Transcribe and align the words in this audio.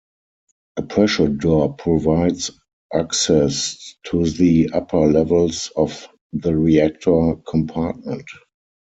A 0.77 0.81
pressure 0.81 1.27
door 1.27 1.75
provides 1.75 2.49
access 2.91 3.77
to 4.07 4.27
the 4.27 4.71
upper 4.73 4.97
levels 5.01 5.71
of 5.75 6.07
the 6.33 6.57
reactor 6.57 7.35
compartment. 7.47 8.25